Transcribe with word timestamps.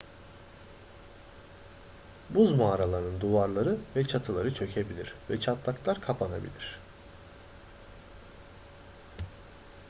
buz 2.29 2.51
mağaralarının 2.53 3.21
duvarları 3.21 3.77
ve 3.95 4.03
çatıları 4.07 4.53
çökebilir 4.53 5.15
ve 5.29 5.39
çatlaklar 5.39 6.01
kapanabilir 6.01 6.79